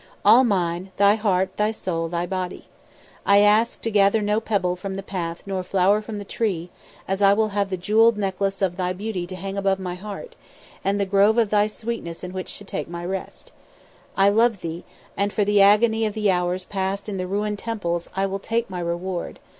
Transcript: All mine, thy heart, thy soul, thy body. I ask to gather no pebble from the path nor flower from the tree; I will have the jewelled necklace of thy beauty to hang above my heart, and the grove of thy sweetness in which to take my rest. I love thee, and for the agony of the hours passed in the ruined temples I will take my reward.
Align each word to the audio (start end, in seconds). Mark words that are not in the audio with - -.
All 0.25 0.43
mine, 0.43 0.89
thy 0.97 1.13
heart, 1.13 1.57
thy 1.57 1.69
soul, 1.69 2.07
thy 2.07 2.25
body. 2.25 2.65
I 3.23 3.41
ask 3.41 3.79
to 3.83 3.91
gather 3.91 4.19
no 4.23 4.39
pebble 4.39 4.75
from 4.75 4.95
the 4.95 5.03
path 5.03 5.43
nor 5.45 5.61
flower 5.61 6.01
from 6.01 6.17
the 6.17 6.25
tree; 6.25 6.71
I 7.07 7.33
will 7.35 7.49
have 7.49 7.69
the 7.69 7.77
jewelled 7.77 8.17
necklace 8.17 8.63
of 8.63 8.77
thy 8.77 8.93
beauty 8.93 9.27
to 9.27 9.35
hang 9.35 9.59
above 9.59 9.77
my 9.79 9.93
heart, 9.93 10.35
and 10.83 10.99
the 10.99 11.05
grove 11.05 11.37
of 11.37 11.51
thy 11.51 11.67
sweetness 11.67 12.23
in 12.23 12.33
which 12.33 12.57
to 12.57 12.63
take 12.63 12.87
my 12.89 13.05
rest. 13.05 13.51
I 14.17 14.29
love 14.29 14.61
thee, 14.61 14.85
and 15.15 15.31
for 15.31 15.45
the 15.45 15.61
agony 15.61 16.07
of 16.07 16.15
the 16.15 16.31
hours 16.31 16.63
passed 16.63 17.07
in 17.07 17.17
the 17.17 17.27
ruined 17.27 17.59
temples 17.59 18.09
I 18.15 18.25
will 18.25 18.39
take 18.39 18.71
my 18.71 18.79
reward. 18.79 19.37